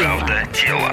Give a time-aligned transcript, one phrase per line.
[0.00, 0.90] Правда тело.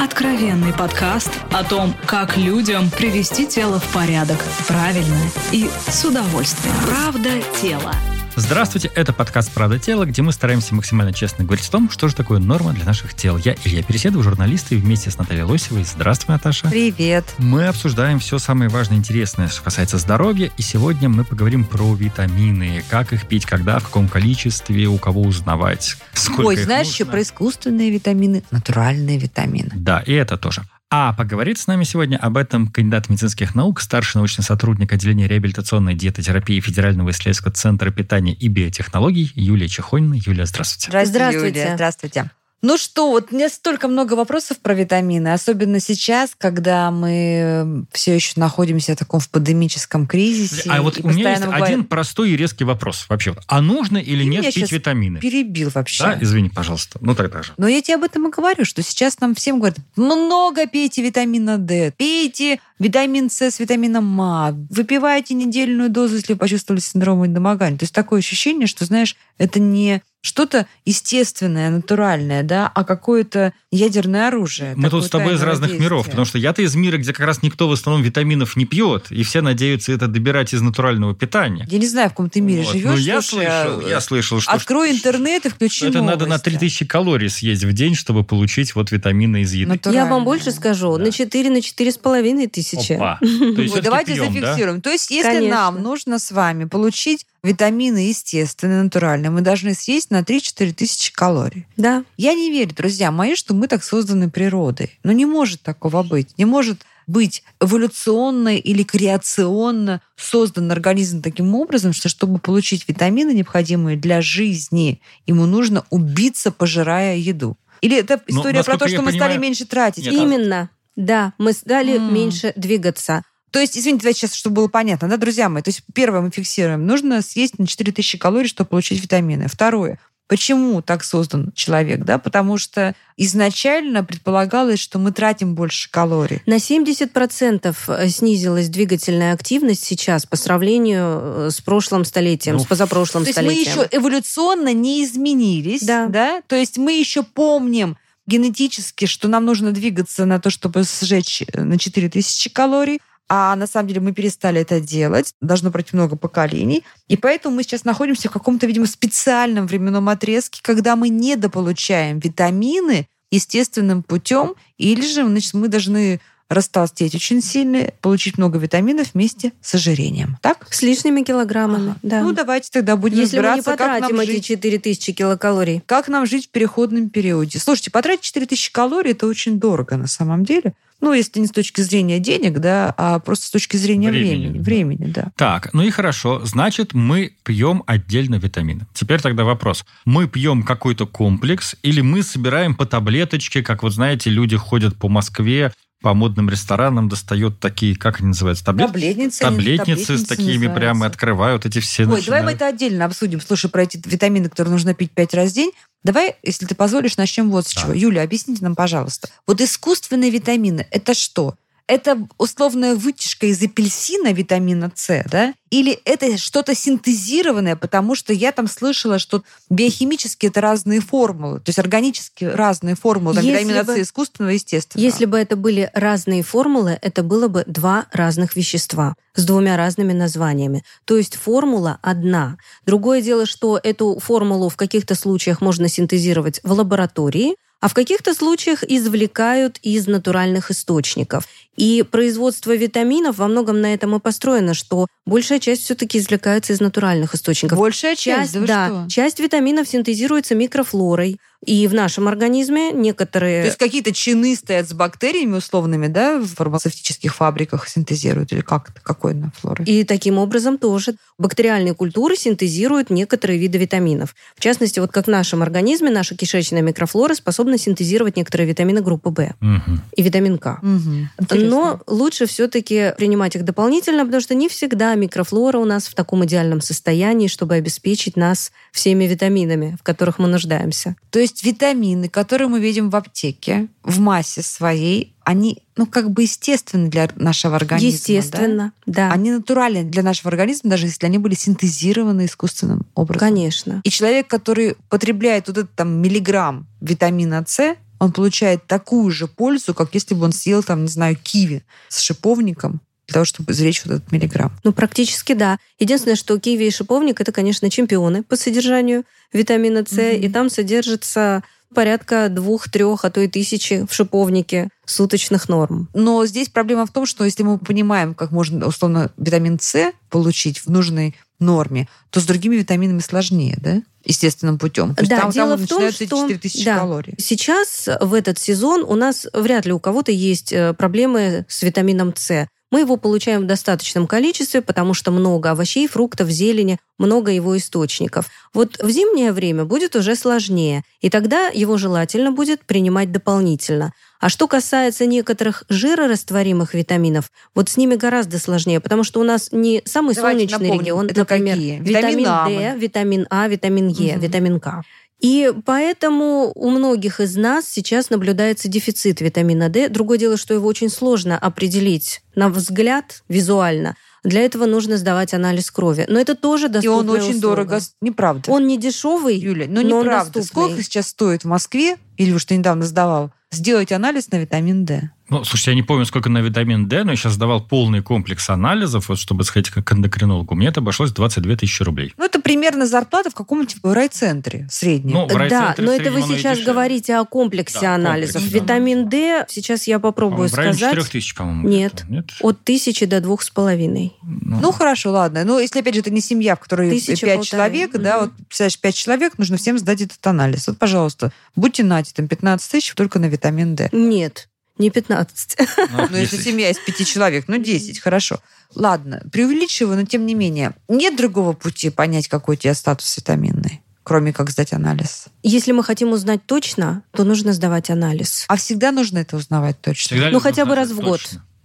[0.00, 5.16] Откровенный подкаст о том, как людям привести тело в порядок правильно
[5.52, 6.74] и с удовольствием.
[6.88, 7.94] Правда тело.
[8.34, 12.14] Здравствуйте, это подкаст «Правда тела», где мы стараемся максимально честно говорить о том, что же
[12.14, 13.36] такое норма для наших тел.
[13.36, 15.84] Я Илья Переседов, журналист, и вместе с Натальей Лосевой.
[15.84, 16.68] Здравствуй, Наташа.
[16.68, 17.26] Привет.
[17.36, 21.94] Мы обсуждаем все самое важное и интересное, что касается здоровья, и сегодня мы поговорим про
[21.94, 27.02] витамины, как их пить, когда, в каком количестве, у кого узнавать, сколько Ой, знаешь нужно.
[27.02, 29.70] еще про искусственные витамины, натуральные витамины.
[29.74, 30.62] Да, и это тоже.
[30.94, 35.94] А поговорит с нами сегодня об этом кандидат медицинских наук, старший научный сотрудник отделения реабилитационной
[35.94, 40.12] диетотерапии Федерального исследовательского центра питания и биотехнологий Юлия Чехонина.
[40.22, 40.88] Юлия, здравствуйте.
[40.90, 41.08] Здравствуйте.
[41.08, 41.60] Здравствуйте.
[41.60, 41.74] Юлия.
[41.76, 42.30] Здравствуйте.
[42.64, 48.14] Ну что, вот у меня столько много вопросов про витамины, особенно сейчас, когда мы все
[48.14, 50.70] еще находимся в таком в пандемическом кризисе.
[50.70, 53.34] А вот у меня есть постоянно один простой и резкий вопрос вообще.
[53.48, 55.18] А нужно или Ты нет пить витамины?
[55.18, 56.04] перебил вообще.
[56.04, 56.98] Да, извини, пожалуйста.
[57.00, 57.52] Ну тогда же.
[57.56, 61.58] Но я тебе об этом и говорю, что сейчас нам всем говорят, много пейте витамина
[61.58, 67.76] D, пейте витамин С с витамином А, выпивайте недельную дозу, если вы почувствовали синдром недомогания.
[67.76, 74.28] То есть такое ощущение, что, знаешь, это не что-то естественное, натуральное, да, а какое-то ядерное
[74.28, 74.74] оружие.
[74.76, 76.10] Мы тут с тобой из разных миров, действия.
[76.10, 79.24] потому что я-то из мира, где как раз никто в основном витаминов не пьет, и
[79.24, 81.66] все надеются это добирать из натурального питания.
[81.68, 82.72] Я не знаю, в каком ты мире Вот.
[82.72, 82.84] живешь.
[82.90, 84.52] Ну, я слушай, слышал, а, я слышал, что...
[84.52, 86.44] Открой интернет и включи Это надо на новости.
[86.50, 89.80] 3000 калорий съесть в день, чтобы получить вот витамины из еды.
[89.90, 91.04] Я вам больше скажу, Да.
[91.04, 92.92] на 4 на четыре с половиной тысячи.
[92.92, 93.18] Опа.
[93.20, 94.40] То есть Вот всё-таки давайте пьем, да?
[94.40, 94.80] зафиксируем.
[94.80, 95.56] То есть, если Конечно.
[95.56, 101.66] нам нужно с вами получить витамины естественные, натуральные, мы должны съесть на 3-4 тысячи калорий.
[101.76, 102.04] Да.
[102.16, 104.98] Я не верю, друзья мои, что мы так созданы природой.
[105.02, 106.36] Но не может такого быть.
[106.38, 113.96] Не может быть эволюционно или креационно создан организм таким образом, что чтобы получить витамины, необходимые
[113.96, 117.56] для жизни, ему нужно убиться, пожирая еду.
[117.80, 120.04] Или это Ну, история про насколько то, что мы стали понимаю- меньше тратить.
[120.04, 120.70] Нет, Именно.
[120.94, 122.14] Да, мы стали М.
[122.14, 123.24] меньше двигаться.
[123.52, 125.62] То есть, извините, давайте сейчас, чтобы было понятно, да, друзья мои.
[125.62, 126.86] То есть, первое мы фиксируем.
[126.86, 129.46] Нужно съесть на 4000 калорий, чтобы получить витамины.
[129.46, 129.98] Второе.
[130.26, 132.04] Почему так создан человек?
[132.04, 132.16] Да?
[132.16, 136.40] Потому что изначально предполагалось, что мы тратим больше калорий.
[136.46, 143.24] На 70% снизилась двигательная активность сейчас по сравнению э, с прошлым столетием, Ну, с позапрошлым
[143.24, 143.80] То есть мы столетием.
[143.80, 145.82] еще эволюционно не изменились.
[145.82, 146.40] Да.
[146.46, 151.62] То есть мы еще помним генетически, что нам нужно двигаться на то, чтобы сжечь э,
[151.62, 155.34] на 4000 калорий, а на самом деле мы перестали это делать.
[155.40, 156.84] Должно пройти много поколений.
[157.08, 163.08] И поэтому мы сейчас находимся в каком-то, видимо, специальном временном отрезке, когда мы недополучаем витамины
[163.30, 166.20] естественным путем, или же значит, мы должны
[166.54, 170.38] растолстеть очень сильно, получить много витаминов вместе с ожирением.
[170.42, 170.66] Так?
[170.70, 171.98] С лишними килограммами, Ага.
[172.02, 172.20] да.
[172.22, 174.46] Ну, давайте тогда будем Если мы не разбираться, как потратим нам эти жить.
[174.46, 175.82] 4000 килокалорий.
[175.86, 177.58] Как нам жить в переходном периоде?
[177.58, 180.74] Слушайте, потратить 4000 калорий– это очень дорого на самом деле.
[181.00, 184.58] Ну, если не с точки зрения денег, да, а просто с точки зрения Времени, времени.
[184.58, 184.62] да.
[184.62, 185.32] Времени, да.
[185.34, 186.42] Так, ну и хорошо.
[186.44, 188.86] Значит, мы пьем отдельно витамины.
[188.94, 189.84] Теперь тогда вопрос.
[190.04, 195.08] Мы пьем какой-то комплекс или мы собираем по таблеточке, как вот знаете, люди ходят по
[195.08, 198.92] Москве, по модным ресторанам, достают такие, как они называются, таблетки?
[198.92, 199.42] Таблетницы.
[199.42, 200.80] они, Таблетницы с таблетницы такими называются.
[200.80, 202.46] прямо открывают эти все Ой, давай начинают.
[202.46, 203.40] мы это отдельно обсудим.
[203.40, 205.72] Слушай, про эти витамины, которые нужно пить пять раз в день.
[206.04, 207.84] Давай, если ты позволишь, начнем вот с Так.
[207.84, 207.92] чего.
[207.92, 209.28] Юля, объясните нам, пожалуйста.
[209.46, 211.54] Вот искусственные витамины– это что?
[211.86, 215.54] Это условная вытяжка из апельсина витамина С, да?
[215.70, 221.70] Или это что-то синтезированное, потому что я там слышала, что биохимически это разные формулы, то
[221.70, 225.04] есть органически разные формулы, там, витамина С искусственного, естественного.
[225.04, 230.12] Если бы это были разные формулы, это было бы два разных вещества с двумя разными
[230.12, 230.84] названиями.
[231.04, 232.58] То есть формула одна.
[232.84, 238.32] Другое дело, что эту формулу в каких-то случаях можно синтезировать в лаборатории, а в каких-то
[238.32, 241.48] случаях извлекают из натуральных источников.
[241.76, 246.80] И производство витаминов во многом на этом и построено, что большая часть все-таки извлекается из
[246.80, 247.78] натуральных источников.
[247.78, 249.10] Большая часть, Часть, да вы да, что?
[249.10, 251.38] часть витаминов синтезируется микрофлорой.
[251.64, 253.62] И в нашем организме некоторые...
[253.62, 258.52] То есть какие-то чины стоят с бактериями условными, да, в фармацевтических фабриках синтезируют?
[258.52, 258.92] Или как?
[259.04, 259.84] Какой на флоры?
[259.84, 264.34] И таким образом тоже бактериальные культуры синтезируют некоторые виды витаминов.
[264.56, 269.30] В частности, вот как в нашем организме, наша кишечная микрофлора способна синтезировать некоторые витамины группы
[269.30, 270.02] В Мгм.
[270.16, 270.80] и витамин К.
[270.82, 271.61] Интересно.
[271.68, 276.44] Но лучше все-таки принимать их дополнительно, потому что не всегда микрофлора у нас в таком
[276.44, 281.16] идеальном состоянии, чтобы обеспечить нас всеми витаминами, в которых мы нуждаемся.
[281.30, 286.42] То есть витамины, которые мы видим в аптеке, в массе своей, они, ну, как бы
[286.42, 288.10] естественны для нашего организма.
[288.10, 288.16] да?
[288.16, 289.32] Естественно, да.
[289.32, 293.40] Они натуральны для нашего организма, даже если они были синтезированы искусственным образом.
[293.40, 294.00] Конечно.
[294.04, 299.94] И человек, который потребляет вот этот там миллиграмм витамина С, он получает такую же пользу,
[299.94, 304.04] как если бы он съел, там, не знаю, киви с шиповником для того, чтобы извлечь
[304.04, 304.70] вот этот миллиграмм.
[304.84, 305.78] Ну, практически да.
[305.98, 310.38] Единственное, что киви и шиповник это, конечно, чемпионы по содержанию витамина С, mm-hmm.
[310.38, 316.08] и там содержится порядка двух-трех, а то и тысячи в шиповнике суточных норм.
[316.14, 320.78] Но здесь проблема в том, что если мы понимаем, как можно, условно, витамин С получить
[320.78, 324.02] в нужной норме, то с другими витаминами сложнее, да?
[324.24, 325.14] Естественным путем.
[325.14, 327.34] То да, там, дело там в том, что 4000 да, калорий.
[327.38, 332.34] сейчас в этот сезон у нас вряд ли у кого-то есть э, проблемы с витамином
[332.36, 332.68] С.
[332.92, 338.50] Мы его получаем в достаточном количестве, потому что много овощей, фруктов, зелени, много его источников.
[338.74, 344.12] Вот в зимнее время будет уже сложнее, и тогда его желательно будет принимать дополнительно.
[344.42, 349.68] А что касается некоторых жирорастворимых витаминов, вот с ними гораздо сложнее, потому что у нас
[349.70, 352.00] не самый Давайте солнечный напомним, регион, это например, какие?
[352.00, 354.42] витамин а D, витамин А, витамин Е, угу.
[354.42, 355.02] витамин К.
[355.38, 360.08] И поэтому у многих из нас сейчас наблюдается дефицит витамина D.
[360.08, 364.16] Другое дело, что его очень сложно определить на взгляд визуально.
[364.42, 366.26] Для этого нужно сдавать анализ крови.
[366.28, 367.14] Но это тоже доступно.
[367.14, 367.60] И он очень услуга.
[367.60, 367.98] дорого.
[368.20, 368.72] Неправда.
[368.72, 370.64] Он не дешевый, Юля, но, но неправда.
[370.64, 375.30] Сколько сейчас стоит в Москве, или уж ты недавно сдавал, сделать анализ на витамин D?
[375.52, 378.70] Ну, слушайте, я не помню, сколько на витамин D, но я сейчас давал полный комплекс
[378.70, 380.74] анализов, вот, чтобы сходить как к эндокринологу.
[380.74, 382.32] Мне это обошлось 22 тысячи рублей.
[382.38, 385.36] Ну, это примерно зарплата в каком-нибудь райцентре средняя.
[385.36, 388.62] Ну, в да, но это вы сейчас говорите о комплексе да, анализов.
[388.62, 390.98] Комплекс, Витамин D, сейчас я попробую по сказать.
[390.98, 391.86] 4 тысяч, по-моему.
[391.86, 394.32] Нет, нет, от тысячи до двух с половиной.
[394.42, 395.64] Ну, ну, хорошо, ладно.
[395.64, 398.98] Ну, если, опять же, это не семья, в которой Тысяча, пять человек, да, вот, представляешь,
[398.98, 400.88] пять человек, нужно всем сдать этот анализ.
[400.88, 404.08] Вот, пожалуйста, будьте нати, там 15 тысяч только на витамин D.
[404.12, 404.70] Нет,
[405.02, 405.76] не 15.
[406.12, 408.60] Ну, ну если семья из пяти человек, ну 10, хорошо.
[408.94, 410.94] Ладно, преувеличиваю, но тем не менее.
[411.08, 414.00] Нет другого пути понять, какой у тебя статус витаминный?
[414.24, 415.46] кроме как сдать анализ.
[415.64, 418.66] Если мы хотим узнать точно, то нужно сдавать анализ.
[418.68, 420.36] А всегда нужно это узнавать точно?
[420.36, 421.40] Всегда ну, хотя бы раз в год.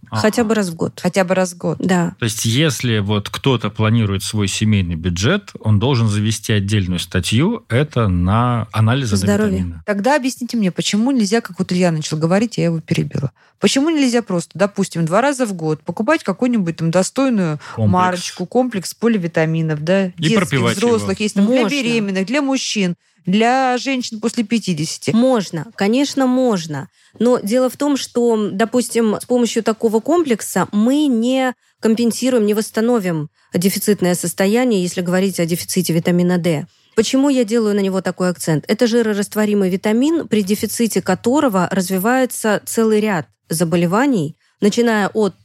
[0.09, 0.19] А-а.
[0.19, 1.00] Хотя бы раз в год.
[1.01, 1.77] Хотя бы раз в год.
[1.80, 2.15] Да.
[2.19, 8.07] То есть, если вот кто-то планирует свой семейный бюджет, он должен завести отдельную статью, это
[8.07, 9.51] на анализы Здоровье.
[9.51, 9.81] на витамины.
[9.86, 13.31] Тогда объясните мне, почему нельзя, как вот Илья начал говорить, я его перебила.
[13.59, 17.92] Почему нельзя просто, допустим, два раза в год покупать какую-нибудь там достойную комплекс.
[17.94, 21.24] марочку, комплекс поливитаминов, да, И детских, взрослых, его.
[21.24, 22.95] есть там, для беременных, для мужчин
[23.27, 25.13] для женщин после 50?
[25.13, 26.89] Можно, конечно, можно.
[27.19, 33.29] Но дело в том, что, допустим, с помощью такого комплекса мы не компенсируем, не восстановим
[33.53, 36.65] дефицитное состояние, если говорить о дефиците витамина D.
[36.95, 38.65] Почему я делаю на него такой акцент?
[38.68, 45.35] Это жирорастворимый витамин, при дефиците которого развивается целый ряд заболеваний, начиная от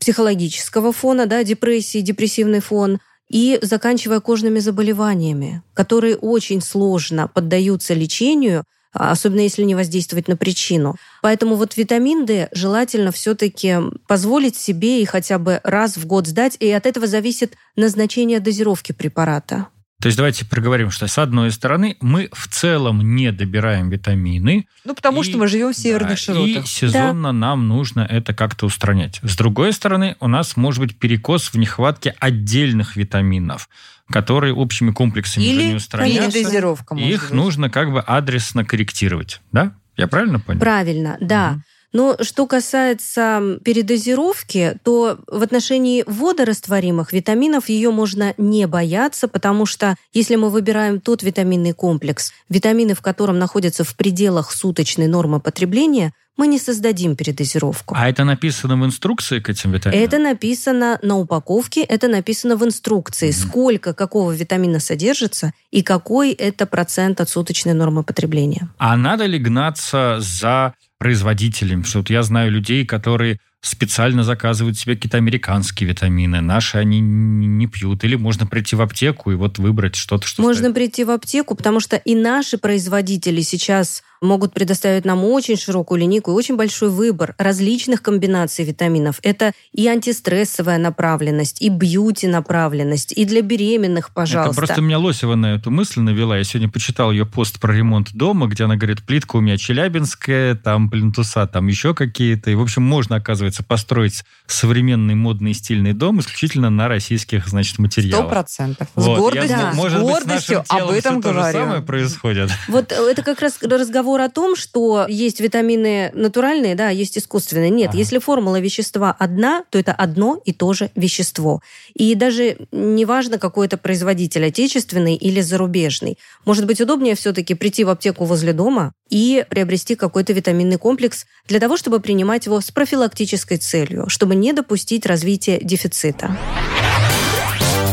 [0.00, 2.98] психологического фона, да, депрессии, депрессивный фон,
[3.32, 10.96] и заканчивая кожными заболеваниями, которые очень сложно поддаются лечению, особенно если не воздействовать на причину.
[11.22, 13.76] Поэтому вот витамин D желательно все-таки
[14.06, 18.92] позволить себе и хотя бы раз в год сдать, и от этого зависит назначение дозировки
[18.92, 19.68] препарата.
[20.02, 24.66] То есть давайте проговорим, что с одной стороны мы в целом не добираем витамины.
[24.84, 26.64] Ну, потому и, что мы живем в северных да, широтах.
[26.64, 27.32] И сезонно да.
[27.32, 29.20] нам нужно это как-то устранять.
[29.22, 33.68] С другой стороны, у нас может быть перекос в нехватке отдельных витаминов
[34.10, 36.38] которые общими комплексами или, уже не устраняются.
[36.38, 37.30] Или дозировка, Их быть.
[37.30, 39.40] нужно как бы адресно корректировать.
[39.52, 39.72] Да?
[39.96, 40.60] Я правильно понял?
[40.60, 41.52] Правильно, да.
[41.52, 41.62] Угу.
[41.92, 49.96] Но что касается передозировки, то в отношении водорастворимых витаминов ее можно не бояться, потому что
[50.12, 56.12] если мы выбираем тот витаминный комплекс, витамины в котором находятся в пределах суточной нормы потребления,
[56.36, 57.94] мы не создадим передозировку.
[57.96, 60.02] А это написано в инструкции к этим витаминам?
[60.02, 66.32] Это написано на упаковке, это написано в инструкции, mm сколько какого витамина содержится и какой
[66.32, 68.68] это процент от суточной нормы потребления.
[68.78, 71.82] А надо ли гнаться за производителям.
[71.82, 76.40] Что вот я знаю людей, которые специально заказывают себе какие-то американские витамины.
[76.40, 78.02] Наши они не пьют.
[78.02, 80.74] Или можно прийти в аптеку и вот выбрать что-то, что Можно стоит.
[80.74, 86.30] прийти в аптеку, потому что и наши производители сейчас могут предоставить нам очень широкую линейку
[86.30, 89.18] и очень большой выбор различных комбинаций витаминов.
[89.22, 94.60] Это и антистрессовая направленность, и бьюти-направленность, и для беременных, пожалуйста.
[94.60, 96.38] Это просто меня Лосева на эту мысль навела.
[96.38, 100.54] Я сегодня почитал ее пост про ремонт дома, где она говорит, плитка у меня челябинская,
[100.54, 102.50] там плинтуса, там еще какие-то.
[102.50, 108.26] И, в общем, можно, оказывается, построить современный модный стильный дом исключительно на российских, значит, материалах.
[108.26, 108.88] Сто процентов.
[108.94, 109.18] С вот.
[109.18, 109.72] гордостью, Я, да.
[109.74, 111.40] может с гордостью быть, об этом говорю.
[111.40, 112.50] То же самое происходит.
[112.68, 117.70] Вот это как раз разговор разговор о том, что есть витамины натуральные, да, есть искусственные.
[117.70, 117.98] Нет, ага.
[117.98, 121.60] если формула вещества одна, то это одно и то же вещество.
[121.94, 126.18] И даже неважно, какой это производитель, отечественный или зарубежный.
[126.44, 131.60] Может быть, удобнее все-таки прийти в аптеку возле дома и приобрести какой-то витаминный комплекс для
[131.60, 136.34] того, чтобы принимать его с профилактической целью, чтобы не допустить развития дефицита.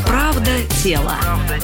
[0.07, 1.17] Правда тела.
[1.21, 1.59] Правда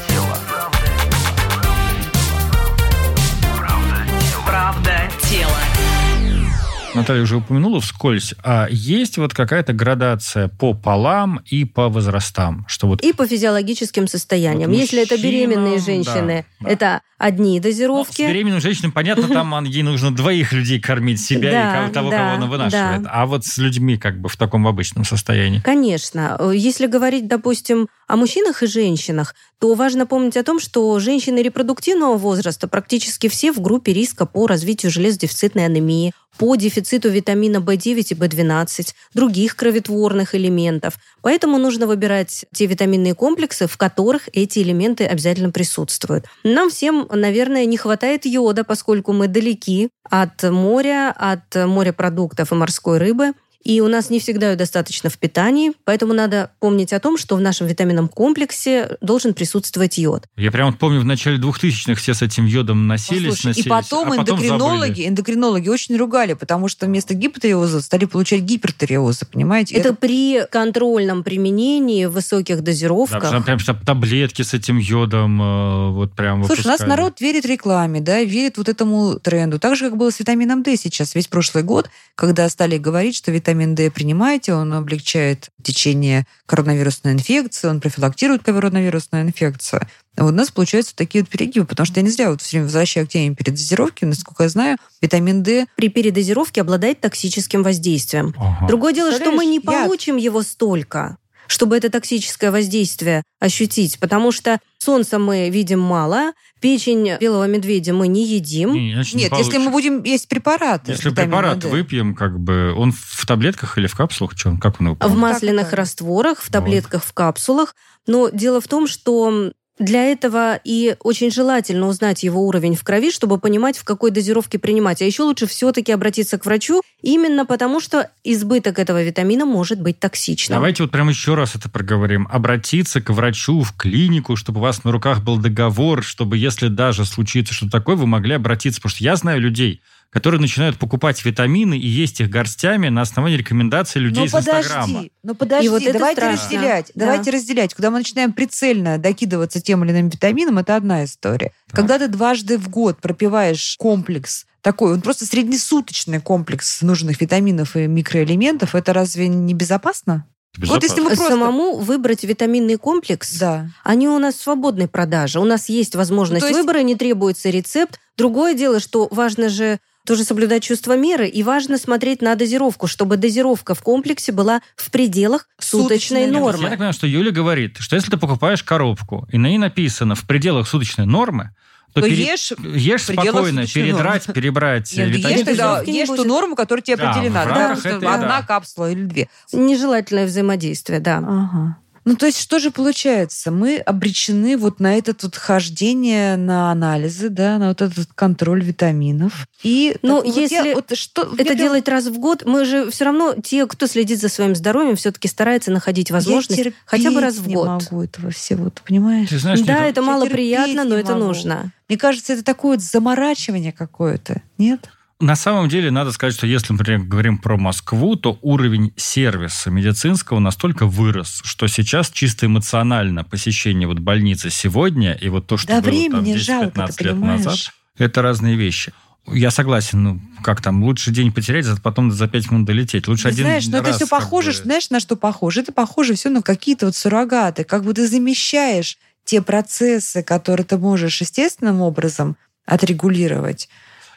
[6.95, 12.87] Наталья уже упомянула вскользь, а есть вот какая-то градация по полам и по возрастам, что
[12.87, 14.69] вот И по физиологическим состояниям.
[14.71, 16.71] Вот Если это беременные женщины, да, да.
[16.71, 18.15] это одни Ну, дозировки.
[18.23, 22.17] с беременной женщиной, понятно, там ей нужно двоих людей кормить, себя Да, и того, да,
[22.17, 23.03] кого она вынашивает.
[23.03, 23.09] да.
[23.11, 25.59] А вот с людьми как бы в таком обычном состоянии.
[25.61, 26.37] Конечно.
[26.53, 32.17] Если говорить, допустим, о мужчинах и женщинах, то важно помнить о том, что женщины репродуктивного
[32.17, 38.13] возраста практически все в группе риска по развитию железодефицитной анемии, по дефициту витамина В9 и
[38.13, 40.95] В12, других кроветворных элементов.
[41.21, 46.25] Поэтому нужно выбирать те витаминные комплексы, в которых эти элементы обязательно присутствуют.
[46.43, 52.97] Нам всем, наверное, не хватает йода, поскольку мы далеки от моря, от морепродуктов и морской
[52.97, 53.33] рыбы.
[53.65, 57.35] И у нас не всегда ее достаточно в питании, поэтому надо помнить о том, что
[57.35, 60.25] в нашем витаминном комплексе должен присутствовать йод.
[60.37, 63.69] Я прям вот помню, в начале 2000-х все с этим йодом носились, Послушай, носились, и
[63.69, 65.07] потом а потом эндокринологи, забыли.
[65.07, 69.73] эндокринологи очень ругали, потому что вместо гипотериоза стали получать гипертиреозы, понимаете?
[69.75, 73.27] Это при контрольном применении в высоких Да, дозировках.
[73.43, 76.89] прям, прям таблетки с этим йодом э, вот прям Слушай, у нас выпускали.
[76.89, 79.57] народ верит рекламе, да, верит вот этому тренду.
[79.57, 81.15] Так же, как было с витамином D сейчас.
[81.15, 87.67] Весь прошлый год, когда стали говорить, что витамин D принимаете, он облегчает течение коронавирусной инфекции,
[87.67, 89.81] он профилактирует коронавирусную инфекцию.
[90.17, 92.65] Вот у нас получаются такие вот перегибы, потому что я не зря вот все время
[92.65, 94.05] возвращаю к теме передозировки.
[94.05, 98.33] Насколько я знаю, витамин D При передозировке обладает токсическим воздействием.
[98.37, 98.67] Ага.
[98.67, 99.87] Другое дело, что мы не Представляешь, яд.
[99.87, 107.17] получим его столько, чтобы это токсическое воздействие ощутить, потому что солнца мы видим мало, печень
[107.19, 108.73] белого медведя мы не едим.
[108.73, 109.71] Не, иначе не Нет, если мы получится.
[109.71, 110.91] будем есть препараты.
[110.91, 111.67] Если препарат D.
[111.67, 114.95] выпьем, как бы он в таблетках или в капсулах, что он, как он его?
[114.95, 115.79] в так и масляных так.
[115.79, 117.75] растворах, в таблетках, в капсулах.
[118.07, 123.11] Но дело в том, что для этого и очень желательно узнать его уровень в крови,
[123.11, 125.01] чтобы понимать, в какой дозировке принимать.
[125.01, 129.99] А еще лучше все-таки обратиться к врачу, именно потому что избыток этого витамина может быть
[129.99, 130.57] токсичным.
[130.57, 132.27] Давайте вот прямо еще раз это проговорим.
[132.31, 137.05] Обратиться к врачу, в клинику, чтобы у вас на руках был договор, чтобы если даже
[137.05, 138.79] случится что-то такое, вы могли обратиться.
[138.79, 139.81] Потому что я знаю людей,
[140.15, 144.87] которые начинают покупать витамины и есть их горстями на основании рекомендаций людей ну из Инстаграма.
[144.87, 146.41] подожди, ну подожди, И вот давайте страшно.
[146.41, 147.05] разделять, Да.
[147.07, 147.73] давайте разделять.
[147.73, 151.51] Когда мы начинаем прицельно докидываться тем или иным витамином, это одна история.
[151.67, 151.75] Так.
[151.81, 157.85] Когда ты дважды в год пропиваешь комплекс такой, он просто среднесуточный комплекс нужных витаминов и
[157.85, 160.25] микроэлементов, это разве не безопасно?
[160.59, 161.27] Вот если вы просто...
[161.27, 163.67] Самому выбрать витаминный комплекс, Да.
[163.83, 165.41] они у нас в свободной продаже.
[165.41, 167.99] У нас есть возможность Ну, есть- выбора, не требуется рецепт.
[168.15, 173.17] Другое дело, что важно же тоже соблюдать чувство меры, и важно смотреть на дозировку, чтобы
[173.17, 176.39] дозировка в комплексе была в пределах Суточной суточной нормы.
[176.51, 176.63] нормы.
[176.63, 180.15] Я так понимаю, что Юля говорит, что если ты покупаешь коробку, и на ней написано
[180.15, 181.51] в пределах суточной нормы,
[181.93, 185.37] то, То пере- ешь ешь спокойно, передрать, перебрать Нет, витамины.
[185.39, 187.45] ешь тогда ешь ту норму, которая тебе Да, определена.
[187.45, 187.71] Да,
[188.13, 188.41] одна да.
[188.41, 189.29] капсула или две.
[189.53, 191.17] Нежелательное взаимодействие, да.
[191.19, 191.77] Ага.
[192.05, 193.49] Ну, то есть, что же получается?
[193.51, 199.47] Мы обречены вот на это вот хождение на анализы, да, на вот этот контроль витаминов.
[199.63, 202.63] И Ну, вот я- если вот что, Это я прям- делать раз в год, мы
[202.65, 207.09] же все равно, те, кто следит за своим здоровьем, все-таки старается находить возможность я хотя
[207.09, 207.65] бы раз в терпеть год.
[207.67, 209.29] не могу этого всего, ты понимаешь?
[209.29, 211.25] Ты знаешь, да, это я мало терпеть приятно, но это могу.
[211.25, 211.71] нужно.
[211.89, 214.89] Мне кажется, это такое вот заморачивание какое-то, нет?
[215.21, 220.39] На самом деле, надо сказать, что если, например, говорим про Москву, то уровень сервиса медицинского
[220.39, 225.75] настолько вырос, что сейчас чисто эмоционально посещение вот больницы сегодня и вот то, что Да
[225.75, 225.91] было там
[226.23, 227.45] времени 10-15 жалко, лет понимаешь?
[227.45, 227.59] назад,
[227.97, 228.91] это разные вещи.
[229.27, 233.07] Я согласен, ну, как там, лучше день потерять, зато потом за пять минут долететь.
[233.07, 235.61] Лучше Ты один знаешь, но это раз все как похоже, бы- знаешь, на что похоже?
[235.61, 237.63] Это похоже все на какие-то вот суррогаты.
[237.63, 243.69] Как бы ты замещаешь те процессы, которые ты можешь естественным образом отрегулировать.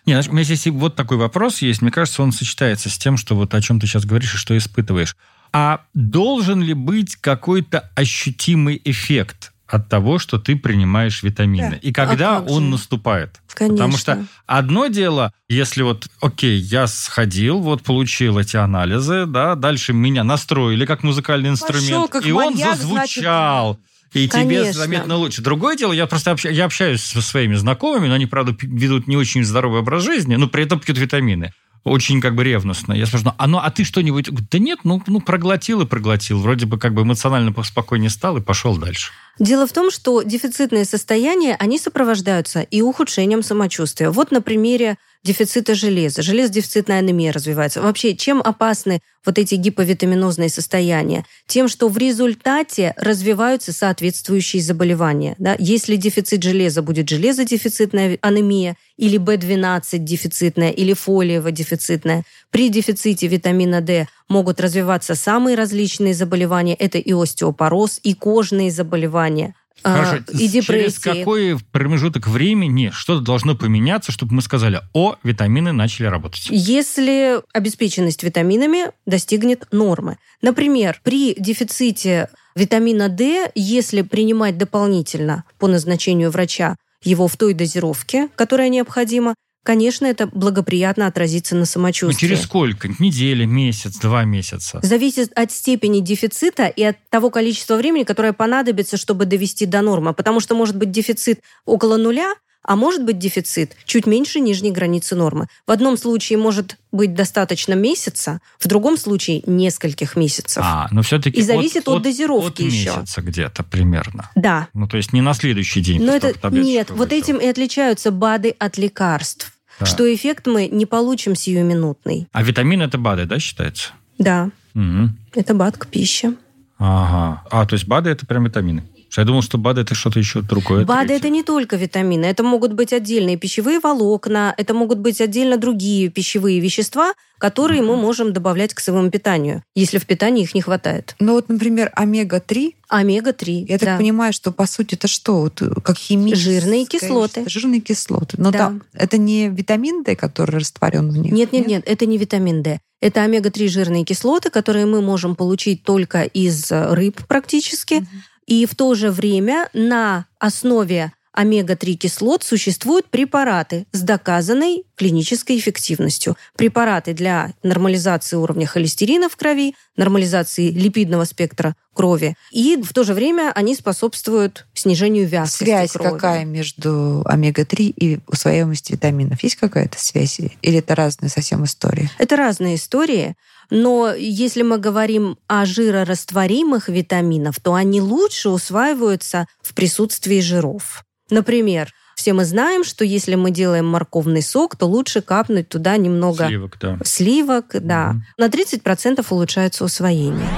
[0.08, 1.82] Не, знаешь, у меня здесь вот такой вопрос есть.
[1.82, 4.56] Мне кажется, он сочетается с тем, что вот о чем ты сейчас говоришь и что
[4.56, 5.14] испытываешь.
[5.52, 11.72] А должен ли быть какой-то ощутимый эффект от того, что ты принимаешь витамины?
[11.72, 11.76] Да.
[11.76, 12.70] И когда А он же?
[12.70, 13.42] наступает?
[13.52, 13.76] Конечно.
[13.76, 19.92] Потому что одно дело, если вот, окей, я сходил, вот получил эти анализы, да, дальше
[19.92, 23.78] меня настроили как музыкальный Пошел инструмент, как и он маньяк, зазвучал.
[24.14, 24.72] И тебе Конечно.
[24.72, 25.42] заметно лучше.
[25.42, 29.16] Другое дело, я просто общ- я общаюсь со своими знакомыми, но они, правда, ведут не
[29.16, 31.52] очень здоровый образ жизни, но при этом пьют витамины.
[31.84, 32.92] Очень как бы ревностно.
[32.92, 34.28] Я спрашиваю, а, ну, а ты что-нибудь?
[34.50, 36.40] Да нет, ну, ну проглотил и проглотил.
[36.40, 39.12] Вроде бы как бы эмоционально поспокойнее стал и пошел дальше.
[39.38, 44.10] Дело в том, что дефицитные состояния, они сопровождаются и ухудшением самочувствия.
[44.10, 47.82] Вот на примере дефицита железа, железодефицитная анемия развивается.
[47.82, 51.24] Вообще, чем опасны вот эти гиповитаминозные состояния?
[51.46, 55.34] Тем, что в результате развиваются соответствующие заболевания.
[55.38, 55.56] Да?
[55.58, 64.08] Если дефицит железа будет железодефицитная анемия, или B12 дефицитная, или фолиево-дефицитная, при дефиците витамина D
[64.28, 66.74] могут развиваться самые различные заболевания.
[66.74, 69.54] Это и остеопороз, и кожные заболевания.
[69.82, 70.24] А, Хорошо.
[70.32, 70.62] и депрессии.
[70.62, 76.48] Через какой промежуток времени что-то должно поменяться, чтобы мы сказали, о, витамины начали работать?
[76.50, 80.18] Если обеспеченность витаминами достигнет нормы.
[80.42, 88.28] Например, при дефиците витамина D, если принимать дополнительно по назначению врача его в той дозировке,
[88.34, 89.34] которая необходима,
[89.68, 92.26] конечно, это благоприятно отразится на Ну, самочувствии.
[92.26, 92.88] через сколько?
[92.98, 94.80] Неделя, месяц, два месяца?
[94.82, 100.14] Зависит от степени дефицита и от того количества времени, которое понадобится, чтобы довести до нормы.
[100.14, 102.32] Потому что может быть дефицит около нуля,
[102.62, 105.48] а может быть дефицит чуть меньше нижней границы нормы.
[105.66, 110.62] В одном случае может быть достаточно месяца, в другом случае нескольких месяцев.
[110.66, 112.90] А, но все-таки И зависит от дозировки от еще.
[112.96, 114.30] месяца где-то примерно.
[114.34, 114.68] Да.
[114.72, 116.02] Ну, то есть не на следующий день.
[116.02, 117.18] Но это нет, вот выпил.
[117.18, 119.52] этим и отличаются БАДы от лекарств.
[119.80, 119.86] Да.
[119.86, 122.26] Что эффект мы не получим сиюминутный.
[122.32, 123.90] А витамин это БАДы, да, считается?
[124.18, 125.16] Да, Мгм.
[125.34, 126.34] это БАД к пище.
[126.78, 127.42] Ага.
[127.50, 128.84] А, то есть БАДы это прям витамины.
[129.16, 130.84] Я думал, что БАДы это что-то еще другое.
[130.84, 135.56] БАДы это не только витамины, это могут быть отдельные пищевые волокна, это могут быть отдельно
[135.56, 140.60] другие пищевые вещества, которые мы можем добавлять к своему питанию, если в питании их не
[140.60, 141.14] хватает.
[141.20, 143.66] Ну вот, например, омега-3, Омега-3.
[143.68, 143.96] я так да.
[143.96, 145.40] понимаю, что по сути это что?
[145.40, 147.40] Вот, как химическое Жирные кислоты.
[147.40, 148.36] вещество, Жирные кислоты.
[148.38, 148.58] Но Да.
[148.58, 151.32] там это не витамин D, который растворен в них?
[151.32, 152.80] Нет, нет, нет, это не витамин D.
[153.00, 157.94] Это омега-3 жирные кислоты, которые мы можем получить только из э, рыб практически.
[157.94, 158.08] Мгм.
[158.48, 166.36] И в то же время на основе омега-3 кислот существуют препараты с доказанной клинической эффективностью.
[166.56, 172.34] Препараты для нормализации уровня холестерина в крови, нормализации липидного спектра крови.
[172.50, 176.10] И в то же время они способствуют снижению вязкости Связь крови.
[176.10, 179.40] какая между омега-3 и усвояемостью витаминов?
[179.44, 180.40] Есть какая-то связь?
[180.40, 182.10] Или это разные совсем истории?
[182.18, 183.36] Это разные истории,
[183.70, 191.04] но если мы говорим о жирорастворимых витаминов, то они лучше усваиваются в присутствии жиров.
[191.30, 196.48] Например, все мы знаем, что если мы делаем морковный сок, то лучше капнуть туда немного
[196.48, 196.98] Сливок, да.
[197.04, 198.08] сливок, да.
[198.08, 198.24] Мгм.
[198.38, 200.48] На 30% улучшается усвоение.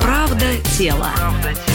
[0.00, 0.46] Правда
[0.78, 1.10] тела.
[1.16, 1.73] Правда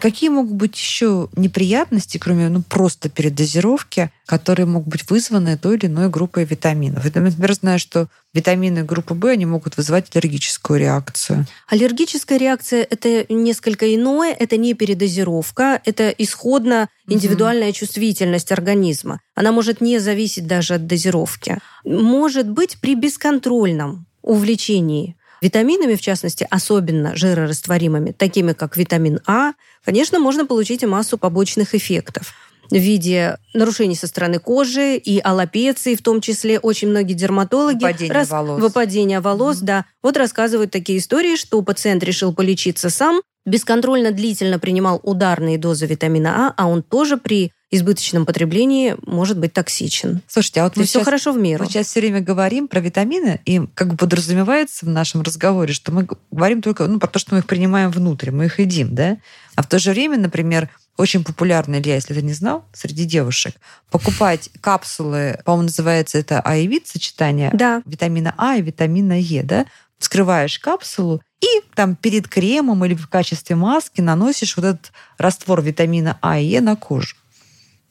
[0.00, 5.86] Какие могут быть еще неприятности, кроме ну, просто передозировки, которые могут быть вызваны той или
[5.86, 7.04] иной группой витаминов?
[7.04, 11.46] Я, например, знаю, что витамины группы В они могут вызывать аллергическую реакцию.
[11.68, 19.20] Аллергическая реакция– это несколько иное, это не передозировка, это исходно индивидуальная чувствительность организма.
[19.34, 21.58] Она может не зависеть даже от дозировки.
[21.84, 29.52] Может быть при бесконтрольном увлечении витаминами, в частности, особенно жирорастворимыми, такими как витамин А,
[29.84, 32.32] конечно, можно получить и массу побочных эффектов
[32.70, 38.24] в виде нарушений со стороны кожи и аллопеции, в том числе очень многие дерматологи Выпадение
[38.24, 38.60] волос.
[38.62, 39.66] выпадение волос, Мгм.
[39.66, 39.84] да.
[40.02, 46.48] Вот рассказывают такие истории, что пациент решил полечиться сам, бесконтрольно длительно принимал ударные дозы витамина
[46.48, 50.22] А, а он тоже при избыточном потреблении может быть токсичен.
[50.26, 51.64] Слушайте, а вот мы все сейчас, хорошо в меру.
[51.64, 55.92] мы сейчас все время говорим про витамины, и как бы подразумевается в нашем разговоре, что
[55.92, 59.18] мы говорим только ну, про то, что мы их принимаем внутрь, мы их едим, да?
[59.54, 63.54] А в то же время, например, очень популярно, Илья, если ты не знал, среди девушек,
[63.90, 69.66] покупать капсулы, по-моему, называется это аевит сочетание Да, витамина А и витамина Е, да?
[69.98, 76.18] Вскрываешь капсулу и там перед кремом или в качестве маски наносишь вот этот раствор витамина
[76.20, 77.14] А и Е на кожу.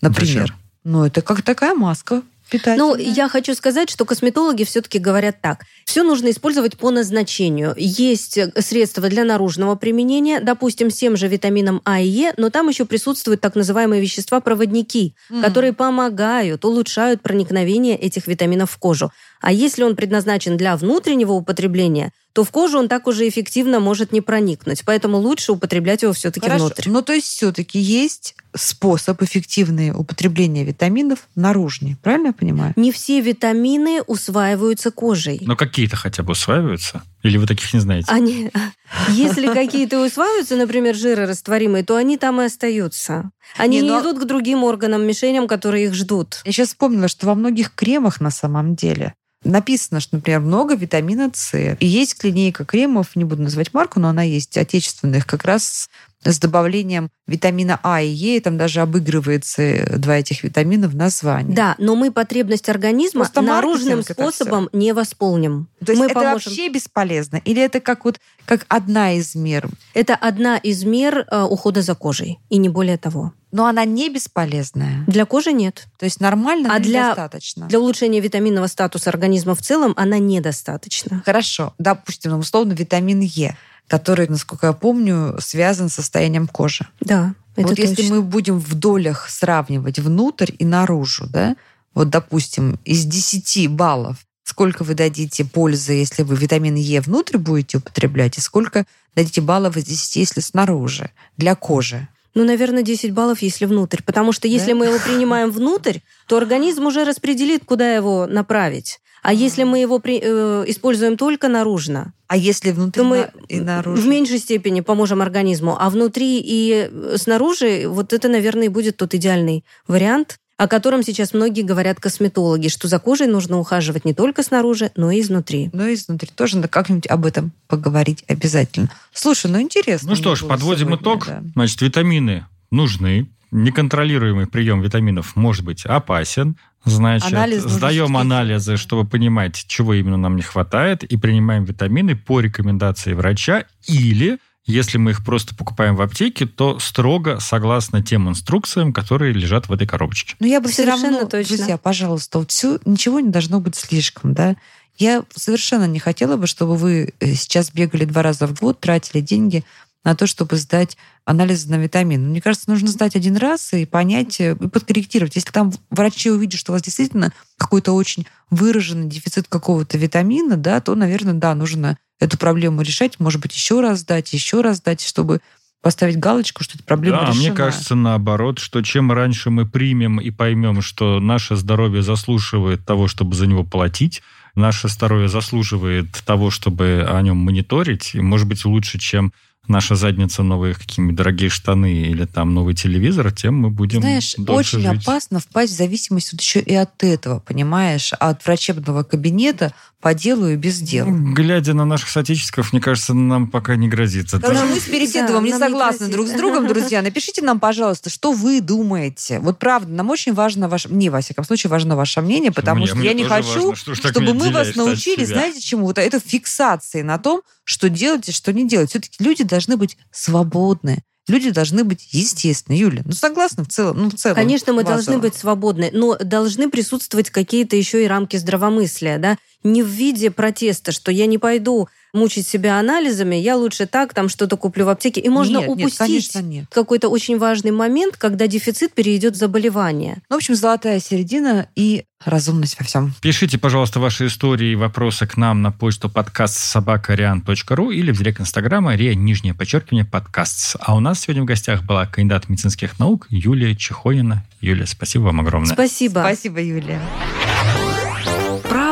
[0.02, 0.42] Например.
[0.42, 0.56] Зачем?
[0.84, 2.78] Ну, это как такая маска питательная.
[2.78, 5.64] Ну, я хочу сказать, что косметологи все-таки говорят так.
[5.86, 7.74] Все нужно использовать по назначению.
[7.78, 12.50] Есть э, средства для наружного применения, допустим, с тем же витамином А и Е, но
[12.50, 15.42] там еще присутствуют так называемые вещества-проводники, Мгм.
[15.42, 19.12] которые помогают, улучшают проникновение этих витаминов в кожу.
[19.42, 24.12] А если он предназначен для внутреннего употребления, то в кожу он так уже эффективно может
[24.12, 24.84] не проникнуть.
[24.86, 26.66] Поэтому лучше употреблять его все-таки Хорошо.
[26.66, 26.88] внутрь.
[26.88, 31.98] Ну, то есть все-таки есть способ эффективного употребления витаминов наружнее.
[32.04, 32.74] Правильно я понимаю?
[32.76, 35.40] Не все витамины усваиваются кожей.
[35.42, 37.02] Но какие-то хотя бы усваиваются?
[37.24, 38.12] Или вы таких не знаете?
[38.12, 38.52] Они,
[39.10, 43.32] если какие-то усваиваются, например, жирорастворимые, то они там и остаются.
[43.58, 46.42] Они Не, не, а- идут к другим органам, мишеням, которые их ждут.
[46.46, 49.16] Я сейчас вспомнила, что во многих кремах на самом деле
[49.48, 51.58] написано, что, например, много витамина С.
[51.58, 55.90] И есть линейка кремов, не буду называть марку, но она есть, отечественных, как раз
[56.24, 61.54] с добавлением витамина А и Е, и там даже обыгрывается два этих витамина в названии.
[61.54, 65.70] Да, но мы потребность организма Просто наружным способом не восполним.
[65.86, 66.52] То есть мы это поможем.
[66.52, 67.42] вообще бесполезно?
[67.46, 69.70] Или это как вот как одна из мер?
[69.94, 73.34] Это одна из мер э, ухода за кожей, и не более того.
[73.58, 75.04] Но она не бесполезная.
[75.08, 75.88] Для кожи нет.
[75.98, 77.66] То есть нормально, А но для- недостаточно.
[77.66, 81.24] Для улучшения витаминного статуса организма в целом она недостаточна.
[81.26, 81.74] Хорошо.
[81.80, 86.86] Допустим, ну, условно, витамин Е, который, насколько я помню, связан с состоянием кожи.
[87.00, 88.16] Да, это вот если точно.
[88.18, 91.56] мы будем в долях сравнивать внутрь и наружу, да,
[91.96, 97.80] вот, допустим, из 10 баллов, сколько вы дадите пользы, если вы витамин Е внутрь будете
[97.80, 102.08] употреблять, и сколько дадите баллов из 10, если снаружи, для кожи.
[102.38, 104.02] Ну, наверное, 10 баллов, если внутрь.
[104.06, 104.78] Потому что если Да?
[104.78, 109.00] мы его принимаем внутрь, то организм уже распределит, куда его направить.
[109.24, 113.60] А если мы его при- э, используем только наружно, А если внутри то мы и
[113.60, 114.02] наружу?
[114.02, 115.76] в меньшей степени поможем организму.
[115.80, 121.04] А внутри и э, снаружи, вот это, наверное, и будет тот идеальный вариант, о котором
[121.04, 125.70] сейчас многие говорят косметологи, что за кожей нужно ухаживать не только снаружи, но и изнутри.
[125.72, 128.90] Ну, и изнутри тоже надо как-нибудь об этом поговорить обязательно.
[129.14, 130.10] Слушай, ну интересно.
[130.10, 131.28] Ну что ж, подводим сегодня, итог.
[131.28, 131.44] да.
[131.54, 133.28] Значит, витамины нужны.
[133.52, 136.58] Неконтролируемый прием витаминов может быть опасен.
[136.84, 142.40] Значит, Анализ сдаем анализы, чтобы понимать, чего именно нам не хватает, и принимаем витамины по
[142.40, 143.66] рекомендации врача.
[143.88, 149.70] Или, если мы их просто покупаем в аптеке, то строго согласно тем инструкциям, которые лежат
[149.70, 150.36] в этой коробочке.
[150.40, 151.56] Но я бы все Совершенно равно, точно.
[151.56, 154.56] друзья, пожалуйста, вот все, ничего не должно быть слишком, да.
[154.98, 159.22] Я совершенно не хотела бы, чтобы вы э, сейчас бегали два раза в год, тратили
[159.22, 159.64] деньги
[160.04, 162.28] на то, чтобы сдать анализы на витамины.
[162.28, 165.36] Мне кажется, нужно сдать один раз и понять, э, и подкорректировать.
[165.36, 170.82] Если там врачи увидят, что у вас действительно какой-то очень выраженный дефицит какого-то витамина, да,
[170.82, 173.20] то, наверное, да, нужно эту проблему решать.
[173.20, 175.40] Может быть, еще раз сдать, еще раз сдать, чтобы
[175.82, 177.40] поставить галочку, что эта проблема Да, решена.
[177.40, 183.08] мне кажется, наоборот, что чем раньше мы примем и поймем, что наше здоровье заслуживает того,
[183.08, 184.22] чтобы за него платить,
[184.56, 189.32] наше здоровье заслуживает того, чтобы о нем мониторить, и, может быть, лучше, чем
[189.68, 194.80] наша задница новые какие-нибудь дорогие штаны или там новый телевизор, тем мы будем Знаешь, очень
[194.82, 195.04] жить.
[195.04, 200.48] опасно впасть в зависимость вот еще и от этого, понимаешь, от врачебного кабинета по делу
[200.48, 201.08] и без дела.
[201.10, 204.28] Ну, Глядя на наших соотечественников, мне кажется, нам пока не грозит.
[204.28, 204.40] это.
[204.40, 206.14] Короче, мы с Переседовым Да, не не согласны грозит.
[206.14, 207.02] друг с другом, друзья.
[207.02, 209.40] Напишите нам, пожалуйста, что вы думаете.
[209.40, 210.90] Вот правда, нам очень важно ваше...
[210.90, 213.96] Мне, во всяком случае, важно ваше мнение, потому Мне- что мне я не хочу, важно,
[213.96, 215.86] что чтобы мы вас научили, знаете чему?
[215.86, 218.92] Вот это фиксации на том, что делать и что не делать.
[218.92, 221.04] Все-таки люди должны быть свободны.
[221.28, 222.78] Люди должны быть естественны.
[222.78, 223.98] Юля, ну согласна в целом?
[224.04, 224.96] Ну, в целом Конечно, мы базово.
[225.04, 229.38] должны быть свободны, но должны присутствовать какие-то еще и рамки здравомыслия, да?
[229.64, 234.30] Не в виде протеста, что я не пойду мучить себя анализами, я лучше так там
[234.30, 235.22] что-то куплю в аптеке.
[235.22, 236.66] И можно Нет, нет, упустить конечно, нет.
[236.72, 240.22] какой-то очень важный момент, когда дефицит перейдет в заболевание.
[240.30, 243.14] Ну, в общем, золотая середина и разумность во всем.
[243.22, 248.42] Пишите, пожалуйста, ваши истории и вопросы к нам на почту подкаст собакариан.ру или в директ
[248.42, 250.76] инстаграма ре нижнее подчеркивание подкаст.
[250.80, 254.44] А у нас сегодня в гостях была кандидат медицинских наук Юлия Чехонина.
[254.62, 255.74] Юлия, спасибо вам огромное.
[255.74, 256.20] Спасибо.
[256.20, 257.00] Спасибо, Юлия.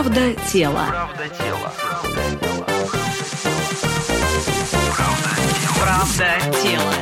[0.06, 0.86] Правда тело.
[0.88, 1.74] Правда тело.
[5.82, 6.26] Правда
[6.62, 6.94] тело.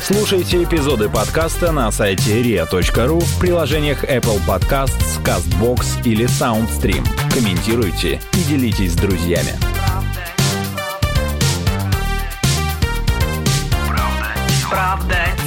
[0.00, 7.04] Слушайте эпизоды подкаста на сайте ria.ru в приложениях Apple Podcasts, CastBox или SoundStream.
[7.34, 9.58] Комментируйте и делитесь с друзьями.
[13.88, 14.70] Правда.
[14.70, 15.41] Правда.